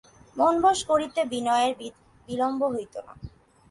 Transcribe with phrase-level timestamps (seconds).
[0.35, 1.73] মন বশ করিতে বিনয়ের
[2.27, 3.13] বিলম্ব হইত না।